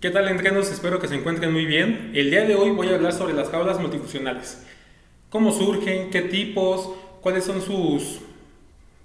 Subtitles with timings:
[0.00, 0.70] ¿Qué tal entrenos?
[0.70, 2.12] Espero que se encuentren muy bien.
[2.14, 4.62] El día de hoy voy a hablar sobre las jaulas multifuncionales.
[5.28, 6.10] ¿Cómo surgen?
[6.10, 6.90] ¿Qué tipos?
[7.20, 8.20] ¿Cuáles son sus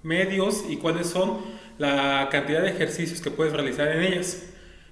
[0.04, 0.64] medios?
[0.68, 1.38] ¿Y cuáles son
[1.78, 4.44] la cantidad de ejercicios que puedes realizar en ellas?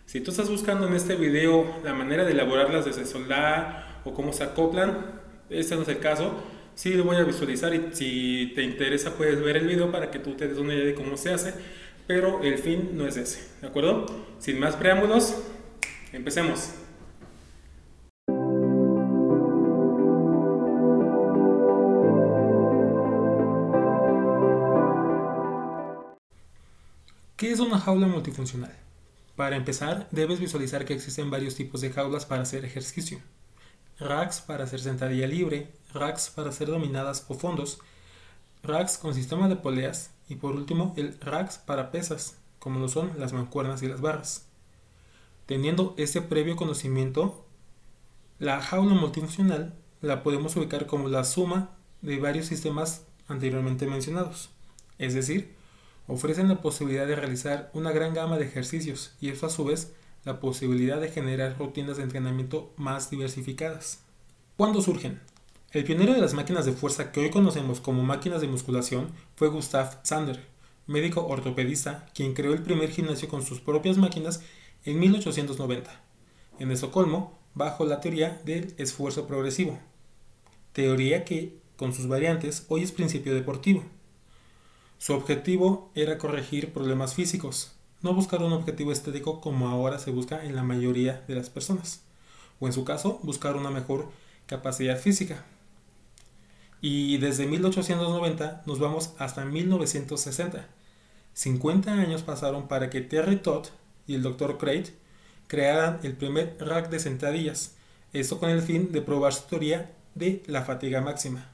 [0.07, 4.33] Si tú estás buscando en este video la manera de elaborarlas desde soldar o cómo
[4.33, 5.07] se acoplan,
[5.51, 6.33] este no es el caso.
[6.75, 10.19] Sí lo voy a visualizar y si te interesa puedes ver el video para que
[10.19, 11.55] tú te des una idea de cómo se hace,
[12.09, 14.07] pero el fin no es ese, ¿de acuerdo?
[14.41, 15.37] Sin más preámbulos,
[16.13, 16.75] Empecemos.
[27.37, 28.77] ¿Qué es una jaula multifuncional?
[29.37, 33.19] Para empezar, debes visualizar que existen varios tipos de jaulas para hacer ejercicio.
[33.99, 37.81] Racks para hacer sentadilla libre, racks para hacer dominadas o fondos,
[38.63, 43.19] racks con sistema de poleas y por último el racks para pesas, como lo son
[43.19, 44.52] las mancuernas y las barras.
[45.47, 47.45] Teniendo ese previo conocimiento,
[48.39, 54.51] la jaula multifuncional la podemos ubicar como la suma de varios sistemas anteriormente mencionados.
[54.99, 55.55] Es decir,
[56.07, 59.93] ofrecen la posibilidad de realizar una gran gama de ejercicios y eso a su vez
[60.25, 64.01] la posibilidad de generar rutinas de entrenamiento más diversificadas.
[64.57, 65.21] ¿Cuándo surgen?
[65.73, 69.49] El pionero de las máquinas de fuerza que hoy conocemos como máquinas de musculación fue
[69.49, 70.45] Gustav Sander,
[70.87, 74.43] médico ortopedista, quien creó el primer gimnasio con sus propias máquinas
[74.85, 75.91] en 1890,
[76.59, 79.79] en Estocolmo, bajo la teoría del esfuerzo progresivo,
[80.73, 83.85] teoría que, con sus variantes, hoy es principio deportivo.
[84.99, 90.45] Su objetivo era corregir problemas físicos, no buscar un objetivo estético como ahora se busca
[90.45, 92.03] en la mayoría de las personas,
[92.59, 94.11] o en su caso, buscar una mejor
[94.47, 95.45] capacidad física.
[96.81, 100.67] Y desde 1890 nos vamos hasta 1960.
[101.35, 103.69] 50 años pasaron para que Terry Todd
[104.07, 104.59] y el Dr.
[104.59, 104.93] Craig
[105.47, 107.77] crearan el primer rack de sentadillas,
[108.13, 111.51] esto con el fin de probar su teoría de la fatiga máxima.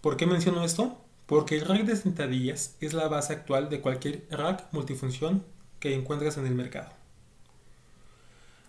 [0.00, 0.98] ¿Por qué menciono esto?
[1.26, 5.44] Porque el rack de sentadillas es la base actual de cualquier rack multifunción
[5.78, 6.90] que encuentres en el mercado.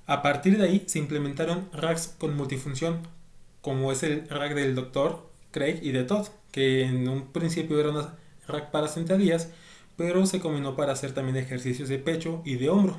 [0.07, 2.99] A partir de ahí se implementaron racks con multifunción,
[3.61, 5.25] como es el rack del Dr.
[5.51, 8.07] Craig y de Todd, que en un principio era un
[8.47, 9.49] rack para sentadillas,
[9.97, 12.97] pero se combinó para hacer también ejercicios de pecho y de hombro,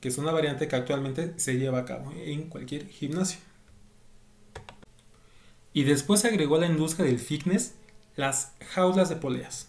[0.00, 3.40] que es una variante que actualmente se lleva a cabo en cualquier gimnasio.
[5.72, 7.74] Y después se agregó a la industria del fitness
[8.16, 9.68] las jaulas de poleas.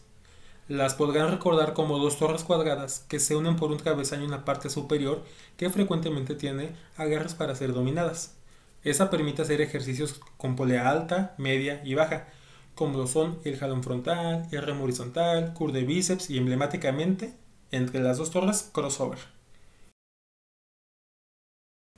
[0.68, 4.46] Las podrán recordar como dos torres cuadradas que se unen por un travesaño en la
[4.46, 5.24] parte superior
[5.58, 8.36] que frecuentemente tiene agarres para ser dominadas.
[8.84, 12.28] Esa permite hacer ejercicios con polea alta, media y baja,
[12.76, 17.34] como lo son el jalón frontal, el remo horizontal, curl de bíceps y emblemáticamente,
[17.72, 19.20] entre las dos torres, crossover.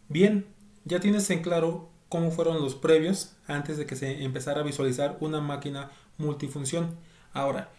[0.10, 0.46] Bien,
[0.86, 5.18] ya tienes en claro cómo fueron los previos antes de que se empezara a visualizar
[5.20, 6.96] una máquina multifunción.
[7.34, 7.72] Ahora,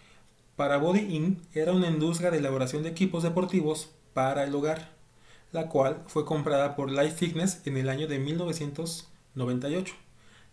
[0.56, 4.90] para Body In era una industria de elaboración de equipos deportivos para el hogar,
[5.52, 9.94] la cual fue comprada por Life Fitness en el año de 1998.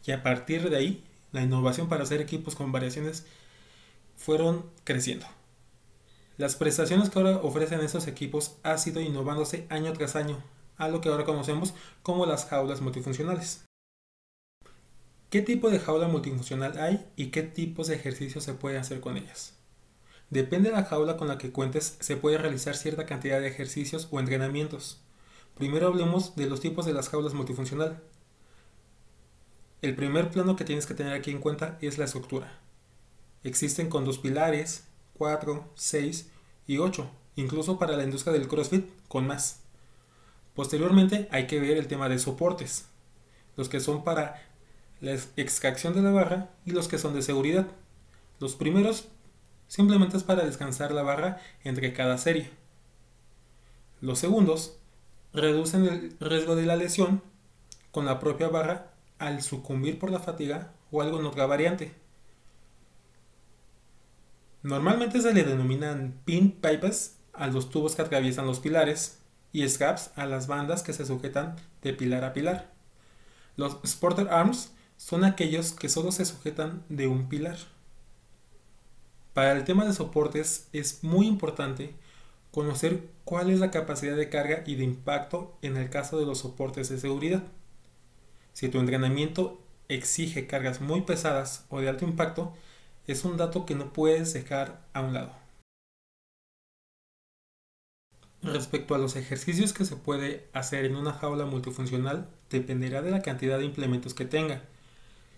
[0.06, 3.26] Y a partir de ahí la innovación para hacer equipos con variaciones
[4.18, 5.26] fueron creciendo.
[6.38, 10.44] Las prestaciones que ahora ofrecen estos equipos ha sido innovándose año tras año,
[10.78, 13.64] a lo que ahora conocemos como las jaulas multifuncionales.
[15.30, 19.18] ¿Qué tipo de jaula multifuncional hay y qué tipos de ejercicios se pueden hacer con
[19.18, 19.54] ellas?
[20.30, 24.08] Depende de la jaula con la que cuentes, se puede realizar cierta cantidad de ejercicios
[24.12, 25.00] o entrenamientos.
[25.56, 28.02] Primero hablemos de los tipos de las jaulas multifuncional.
[29.82, 32.60] El primer plano que tienes que tener aquí en cuenta es la estructura.
[33.44, 34.84] Existen con dos pilares,
[35.18, 36.30] 4, 6
[36.68, 39.62] y 8, incluso para la industria del CrossFit con más.
[40.54, 42.86] Posteriormente hay que ver el tema de soportes,
[43.58, 44.48] los que son para
[45.00, 47.66] la extracción de la barra y los que son de seguridad.
[48.40, 49.08] Los primeros
[49.68, 52.52] simplemente es para descansar la barra entre cada serie.
[54.00, 54.78] Los segundos
[55.34, 57.24] reducen el riesgo de la lesión
[57.92, 58.91] con la propia barra
[59.22, 61.94] al sucumbir por la fatiga o algo en otra variante.
[64.64, 69.20] Normalmente se le denominan pin pipes a los tubos que atraviesan los pilares
[69.54, 72.72] y scraps a las bandas que se sujetan de pilar a pilar.
[73.58, 77.58] Los sporter arms son aquellos que solo se sujetan de un pilar.
[79.34, 81.94] Para el tema de soportes es muy importante
[82.52, 86.40] conocer cuál es la capacidad de carga y de impacto en el caso de los
[86.40, 87.44] soportes de seguridad.
[88.54, 92.54] Si tu entrenamiento exige cargas muy pesadas o de alto impacto,
[93.08, 95.34] es un dato que no puedes dejar a un lado.
[98.44, 103.22] Respecto a los ejercicios que se puede hacer en una jaula multifuncional, dependerá de la
[103.22, 104.64] cantidad de implementos que tenga.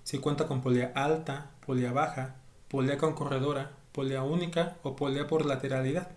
[0.03, 2.35] Si cuenta con polea alta, polea baja,
[2.69, 6.11] polea con corredora, polea única o polea por lateralidad.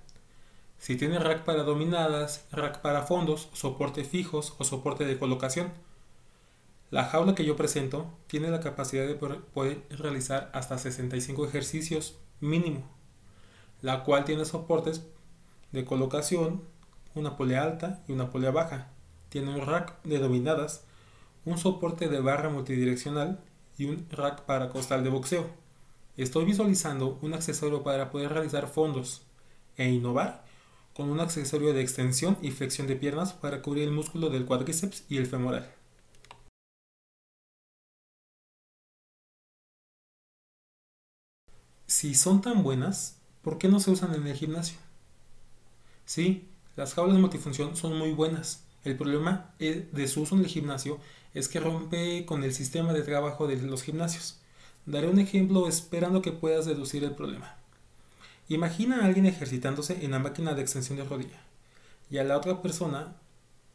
[0.78, 5.72] Si tiene rack para dominadas, rack para fondos, soporte fijos o soporte de colocación.
[6.90, 12.84] La jaula que yo presento tiene la capacidad de poder realizar hasta 65 ejercicios mínimo,
[13.82, 15.04] la cual tiene soportes
[15.72, 16.62] de colocación,
[17.16, 18.90] una polea alta y una polea baja.
[19.30, 20.84] Tiene un rack de dominadas,
[21.44, 23.40] un soporte de barra multidireccional
[23.76, 25.46] y un rack para costal de boxeo.
[26.16, 29.22] Estoy visualizando un accesorio para poder realizar fondos
[29.76, 30.44] e innovar
[30.94, 35.04] con un accesorio de extensión y flexión de piernas para cubrir el músculo del cuádriceps
[35.08, 35.68] y el femoral.
[41.98, 44.76] Si son tan buenas, ¿por qué no se usan en el gimnasio?
[46.04, 46.46] Sí,
[46.76, 48.64] las jaulas multifunción son muy buenas.
[48.84, 51.00] El problema de su uso en el gimnasio
[51.32, 54.38] es que rompe con el sistema de trabajo de los gimnasios.
[54.84, 57.56] Daré un ejemplo esperando que puedas deducir el problema.
[58.50, 61.40] Imagina a alguien ejercitándose en la máquina de extensión de rodilla
[62.10, 63.16] y a la otra persona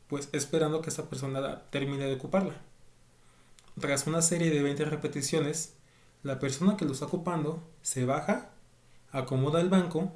[0.09, 2.53] pues esperando que esa persona termine de ocuparla.
[3.79, 5.74] Tras una serie de 20 repeticiones,
[6.23, 8.50] la persona que lo está ocupando se baja,
[9.12, 10.15] acomoda el banco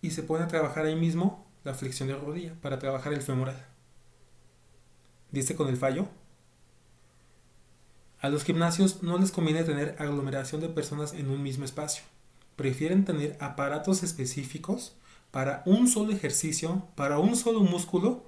[0.00, 3.66] y se pone a trabajar ahí mismo la flexión de rodilla para trabajar el femoral.
[5.30, 6.06] ¿Viste con el fallo?
[8.20, 12.04] A los gimnasios no les conviene tener aglomeración de personas en un mismo espacio
[12.56, 14.94] prefieren tener aparatos específicos
[15.30, 18.24] para un solo ejercicio, para un solo músculo,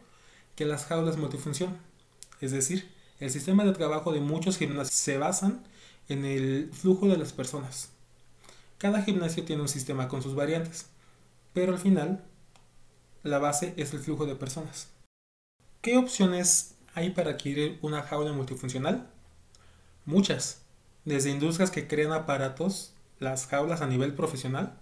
[0.57, 1.77] que las jaulas multifunción.
[2.41, 2.91] Es decir,
[3.21, 5.63] el sistema de trabajo de muchos gimnasios se basan
[6.09, 7.91] en el flujo de las personas.
[8.79, 10.87] Cada gimnasio tiene un sistema con sus variantes,
[11.53, 12.23] pero al final
[13.23, 14.89] la base es el flujo de personas.
[15.81, 19.09] ¿Qué opciones hay para adquirir una jaula multifuncional?
[20.05, 20.63] Muchas,
[21.05, 24.79] desde industrias que crean aparatos las jaulas a nivel profesional,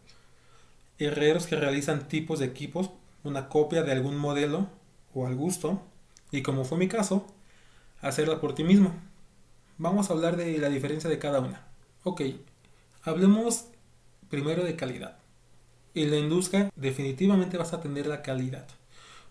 [0.99, 2.91] herreros que realizan tipos de equipos,
[3.23, 4.69] una copia de algún modelo
[5.15, 5.83] o al gusto,
[6.31, 7.27] y como fue mi caso,
[8.01, 8.93] hacerla por ti mismo.
[9.77, 11.67] Vamos a hablar de la diferencia de cada una.
[12.05, 12.23] Ok,
[13.03, 13.65] hablemos
[14.31, 15.19] primero de calidad.
[15.97, 18.69] En la industria definitivamente vas a tener la calidad.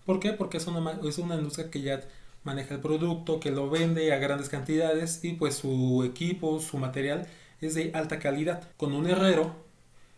[0.06, 0.34] ¿Por qué?
[0.34, 2.02] Porque es una, es una industria que ya
[2.44, 7.26] maneja el producto, que lo vende a grandes cantidades y pues su equipo, su material
[7.62, 8.68] es de alta calidad.
[8.76, 9.56] Con un herrero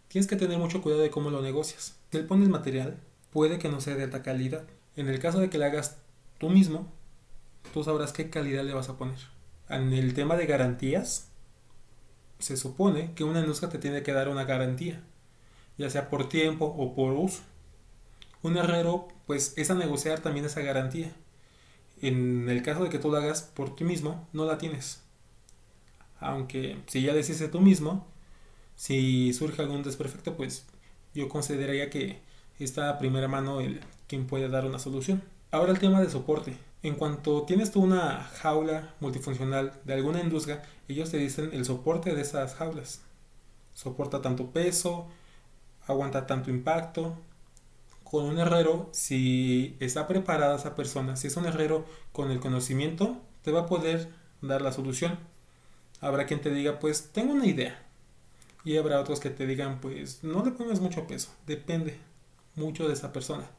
[0.07, 1.97] tienes que tener mucho cuidado de cómo lo negocias.
[2.11, 2.97] Si él pones material,
[3.31, 4.63] puede que no sea de alta calidad.
[4.95, 5.97] En el caso de que lo hagas
[6.39, 6.91] tú mismo,
[7.75, 9.34] tú sabrás qué calidad le vas a poner.
[9.69, 11.29] En el tema de garantías,
[12.39, 15.01] se supone que una industria te tiene que dar una garantía,
[15.77, 17.41] ya sea por tiempo o por uso.
[18.41, 21.11] Un herrero, pues, es a negociar también esa garantía.
[22.01, 25.05] En el caso de que tú lo hagas por ti mismo, no la tienes
[26.19, 28.05] aunque si ya decís tú mismo,
[28.75, 30.65] si surge algún desperfecto, pues
[31.13, 32.19] yo consideraría que
[32.59, 35.23] está a primera mano el quien puede dar una solución.
[35.55, 36.57] Ahora el tema de soporte.
[36.83, 42.13] En cuanto tienes tú una jaula multifuncional de alguna industria, ellos te dicen el soporte
[42.13, 43.03] de esas jaulas.
[43.73, 45.07] Soporta tanto peso,
[45.87, 47.15] aguanta tanto impacto.
[48.03, 53.21] Con un herrero, si está preparada esa persona, si es un herrero con el conocimiento,
[53.41, 55.17] te va a poder dar la solución.
[56.01, 57.81] Habrá quien te diga, pues tengo una idea.
[58.65, 61.29] Y habrá otros que te digan, pues no le pongas mucho peso.
[61.47, 61.97] Depende
[62.55, 63.49] mucho de esa persona.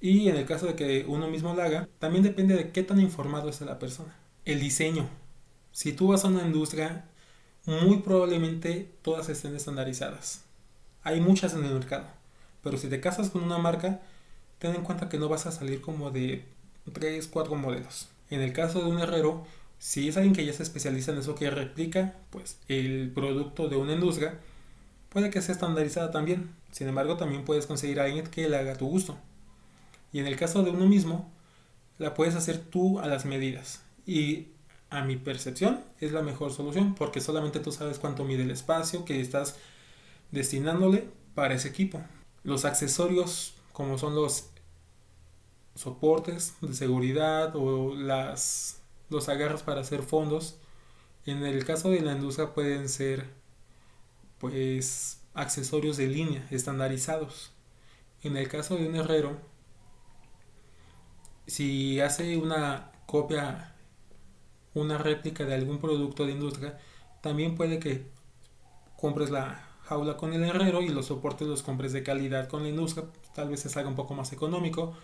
[0.00, 3.00] Y en el caso de que uno mismo lo haga, también depende de qué tan
[3.00, 4.14] informado es la persona.
[4.44, 5.08] El diseño.
[5.72, 7.06] Si tú vas a una industria,
[7.64, 10.44] muy probablemente todas estén estandarizadas.
[11.02, 12.06] Hay muchas en el mercado.
[12.62, 14.00] Pero si te casas con una marca,
[14.58, 16.44] ten en cuenta que no vas a salir como de
[16.92, 18.08] 3, 4 modelos.
[18.30, 19.44] En el caso de un herrero,
[19.78, 23.76] si es alguien que ya se especializa en eso que replica, pues el producto de
[23.76, 24.38] una industria,
[25.10, 26.50] puede que sea estandarizada también.
[26.72, 29.16] Sin embargo, también puedes conseguir a alguien que le haga tu gusto.
[30.16, 31.30] Y en el caso de uno mismo,
[31.98, 33.82] la puedes hacer tú a las medidas.
[34.06, 34.46] Y
[34.88, 39.04] a mi percepción es la mejor solución porque solamente tú sabes cuánto mide el espacio
[39.04, 39.56] que estás
[40.30, 42.00] destinándole para ese equipo.
[42.44, 44.46] Los accesorios como son los
[45.74, 48.80] soportes de seguridad o las
[49.10, 50.56] los agarras para hacer fondos.
[51.26, 53.28] En el caso de la industria pueden ser
[54.38, 57.52] pues accesorios de línea estandarizados.
[58.22, 59.36] En el caso de un herrero,
[61.46, 63.74] si hace una copia,
[64.74, 66.78] una réplica de algún producto de industria,
[67.20, 68.06] también puede que
[68.96, 72.68] compres la jaula con el herrero y los soportes los compres de calidad con la
[72.68, 74.94] industria, tal vez se salga un poco más económico.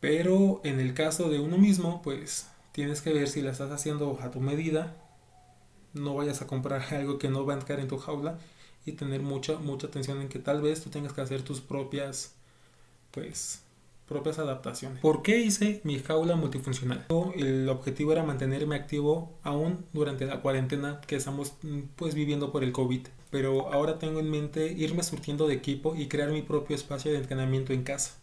[0.00, 4.18] Pero en el caso de uno mismo, pues tienes que ver si la estás haciendo
[4.22, 4.94] a tu medida.
[5.94, 8.38] No vayas a comprar algo que no va a entrar en tu jaula
[8.86, 12.34] y tener mucha mucha atención en que tal vez tú tengas que hacer tus propias
[13.10, 13.62] pues
[14.08, 15.00] propias adaptaciones.
[15.00, 17.06] ¿Por qué hice mi jaula multifuncional?
[17.36, 21.54] El objetivo era mantenerme activo aún durante la cuarentena que estamos
[21.96, 23.06] pues viviendo por el COVID.
[23.30, 27.18] Pero ahora tengo en mente irme surtiendo de equipo y crear mi propio espacio de
[27.18, 28.17] entrenamiento en casa.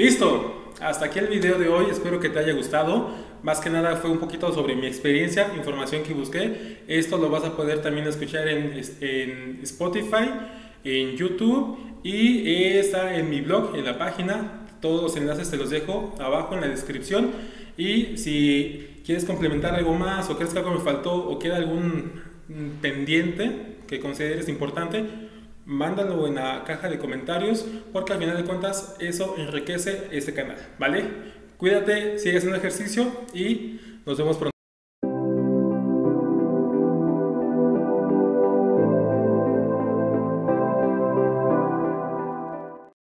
[0.00, 3.10] Listo, hasta aquí el video de hoy, espero que te haya gustado.
[3.42, 6.78] Más que nada fue un poquito sobre mi experiencia, información que busqué.
[6.88, 10.30] Esto lo vas a poder también escuchar en, en Spotify,
[10.84, 14.68] en YouTube y está en mi blog, en la página.
[14.80, 17.32] Todos los enlaces te los dejo abajo en la descripción.
[17.76, 22.22] Y si quieres complementar algo más o crees que algo me faltó o queda algún
[22.80, 25.04] pendiente que consideres importante,
[25.66, 30.56] mándalo en la caja de comentarios porque al final de cuentas eso enriquece este canal,
[30.78, 31.04] ¿vale?
[31.56, 34.49] Cuídate, sigue haciendo ejercicio y nos vemos pronto.